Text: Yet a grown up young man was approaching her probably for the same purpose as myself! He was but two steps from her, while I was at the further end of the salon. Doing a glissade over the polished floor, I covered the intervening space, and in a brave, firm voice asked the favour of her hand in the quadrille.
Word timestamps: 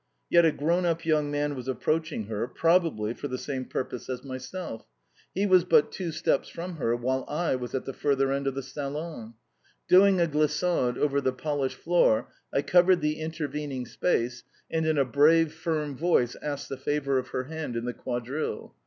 Yet 0.31 0.45
a 0.45 0.51
grown 0.51 0.83
up 0.83 1.05
young 1.05 1.29
man 1.29 1.53
was 1.55 1.67
approaching 1.67 2.25
her 2.25 2.47
probably 2.47 3.13
for 3.13 3.27
the 3.27 3.37
same 3.37 3.65
purpose 3.65 4.09
as 4.09 4.23
myself! 4.23 4.83
He 5.35 5.45
was 5.45 5.63
but 5.63 5.91
two 5.91 6.11
steps 6.11 6.49
from 6.49 6.77
her, 6.77 6.95
while 6.95 7.23
I 7.27 7.53
was 7.55 7.75
at 7.75 7.85
the 7.85 7.93
further 7.93 8.31
end 8.31 8.47
of 8.47 8.55
the 8.55 8.63
salon. 8.63 9.35
Doing 9.87 10.19
a 10.19 10.25
glissade 10.25 10.97
over 10.97 11.21
the 11.21 11.33
polished 11.33 11.77
floor, 11.77 12.31
I 12.51 12.63
covered 12.63 13.01
the 13.01 13.19
intervening 13.19 13.85
space, 13.85 14.41
and 14.71 14.87
in 14.87 14.97
a 14.97 15.05
brave, 15.05 15.53
firm 15.53 15.95
voice 15.95 16.35
asked 16.41 16.69
the 16.69 16.77
favour 16.77 17.19
of 17.19 17.27
her 17.27 17.43
hand 17.43 17.75
in 17.75 17.85
the 17.85 17.93
quadrille. 17.93 18.73